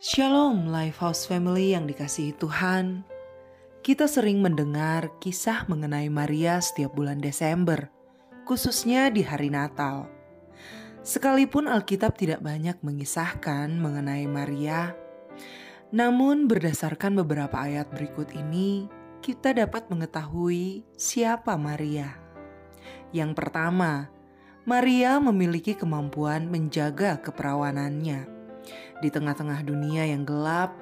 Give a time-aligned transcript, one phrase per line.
[0.00, 3.04] Shalom Lifehouse Family yang dikasihi Tuhan.
[3.84, 7.92] Kita sering mendengar kisah mengenai Maria setiap bulan Desember,
[8.48, 10.08] khususnya di hari Natal.
[11.04, 14.96] Sekalipun Alkitab tidak banyak mengisahkan mengenai Maria,
[15.92, 18.88] namun berdasarkan beberapa ayat berikut ini,
[19.20, 22.16] kita dapat mengetahui siapa Maria.
[23.12, 24.08] Yang pertama,
[24.64, 28.39] Maria memiliki kemampuan menjaga keperawanannya
[29.00, 30.76] di tengah-tengah dunia yang gelap,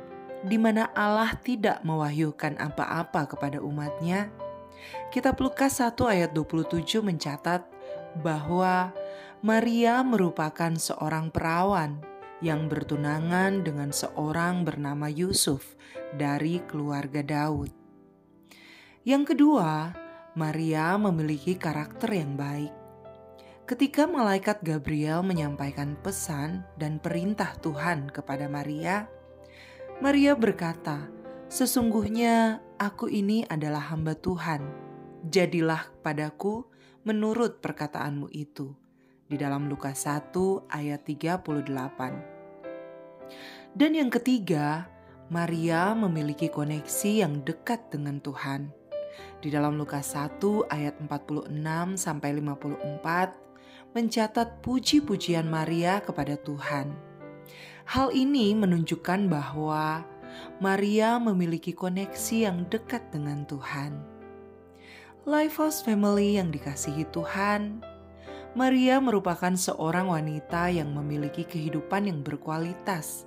[0.47, 4.31] di mana Allah tidak mewahyukan apa-apa kepada umatnya,
[5.11, 7.67] kitab Lukas 1 ayat 27 mencatat
[8.23, 8.95] bahwa
[9.43, 12.03] Maria merupakan seorang perawan
[12.39, 15.75] yang bertunangan dengan seorang bernama Yusuf
[16.15, 17.71] dari keluarga Daud.
[19.03, 19.95] Yang kedua,
[20.39, 22.88] Maria memiliki karakter yang baik.
[23.69, 29.05] Ketika malaikat Gabriel menyampaikan pesan dan perintah Tuhan kepada Maria,
[30.01, 31.05] Maria berkata,
[31.53, 34.65] "Sesungguhnya aku ini adalah hamba Tuhan.
[35.29, 36.65] Jadilah padaku
[37.05, 38.73] menurut perkataanmu itu."
[39.29, 42.17] Di dalam Lukas 1 ayat 38.
[43.77, 44.89] Dan yang ketiga,
[45.29, 48.73] Maria memiliki koneksi yang dekat dengan Tuhan.
[49.45, 53.48] Di dalam Lukas 1 ayat 46 sampai 54
[53.97, 56.93] mencatat puji-pujian Maria kepada Tuhan.
[57.89, 60.05] Hal ini menunjukkan bahwa
[60.61, 63.97] Maria memiliki koneksi yang dekat dengan Tuhan.
[65.25, 67.81] Lifehouse Family yang dikasihi Tuhan,
[68.53, 73.25] Maria merupakan seorang wanita yang memiliki kehidupan yang berkualitas.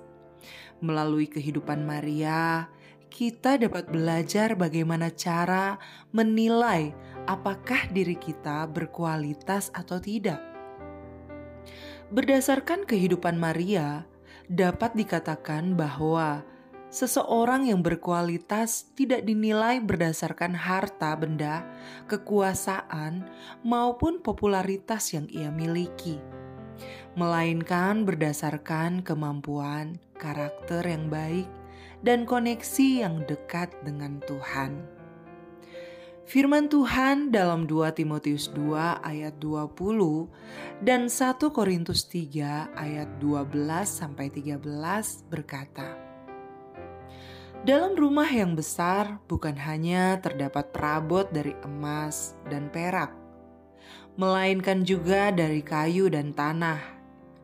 [0.82, 2.70] Melalui kehidupan Maria,
[3.10, 5.78] kita dapat belajar bagaimana cara
[6.10, 6.90] menilai
[7.26, 10.51] apakah diri kita berkualitas atau tidak.
[12.12, 14.04] Berdasarkan kehidupan Maria,
[14.44, 16.44] dapat dikatakan bahwa
[16.92, 21.64] seseorang yang berkualitas tidak dinilai berdasarkan harta benda,
[22.12, 23.32] kekuasaan,
[23.64, 26.20] maupun popularitas yang ia miliki,
[27.16, 31.48] melainkan berdasarkan kemampuan, karakter yang baik,
[32.04, 35.01] dan koneksi yang dekat dengan Tuhan.
[36.22, 39.74] Firman Tuhan dalam 2 Timotius 2 ayat 20
[40.78, 43.50] dan 1 Korintus 3 ayat 12
[43.82, 44.62] sampai 13
[45.26, 45.98] berkata,
[47.66, 53.10] Dalam rumah yang besar bukan hanya terdapat perabot dari emas dan perak,
[54.14, 56.78] melainkan juga dari kayu dan tanah.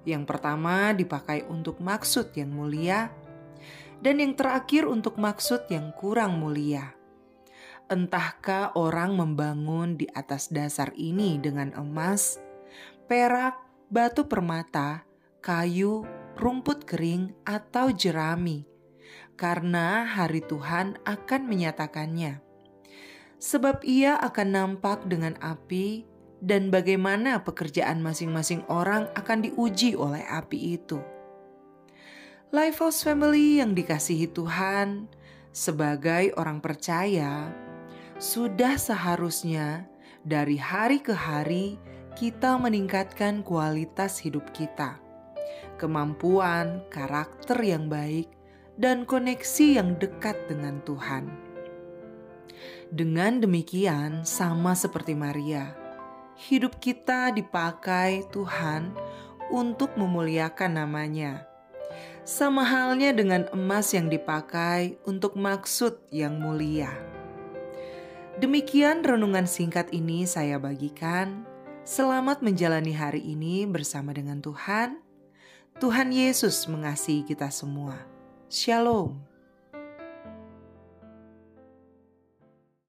[0.06, 3.10] Yang pertama dipakai untuk maksud yang mulia,
[3.99, 6.97] dan yang terakhir untuk maksud yang kurang mulia
[7.88, 12.37] Entahkah orang membangun di atas dasar ini dengan emas,
[13.09, 13.56] perak,
[13.88, 15.09] batu permata,
[15.41, 16.04] kayu,
[16.37, 18.69] rumput kering, atau jerami,
[19.41, 22.44] karena hari Tuhan akan menyatakannya.
[23.41, 26.04] Sebab ia akan nampak dengan api,
[26.44, 31.00] dan bagaimana pekerjaan masing-masing orang akan diuji oleh api itu.
[32.53, 35.09] Lifehouse Family yang dikasihi Tuhan,
[35.56, 37.48] sebagai orang percaya,
[38.19, 39.87] sudah seharusnya
[40.27, 41.79] dari hari ke hari
[42.19, 44.99] kita meningkatkan kualitas hidup kita,
[45.79, 48.27] kemampuan, karakter yang baik,
[48.75, 51.31] dan koneksi yang dekat dengan Tuhan.
[52.91, 55.78] Dengan demikian, sama seperti Maria,
[56.51, 58.99] hidup kita dipakai Tuhan
[59.55, 61.47] untuk memuliakan namanya.
[62.27, 67.18] Sama halnya dengan emas yang dipakai untuk maksud yang mulia.
[68.38, 71.43] Demikian renungan singkat ini saya bagikan.
[71.82, 75.03] Selamat menjalani hari ini bersama dengan Tuhan.
[75.82, 77.98] Tuhan Yesus mengasihi kita semua.
[78.47, 79.19] Shalom.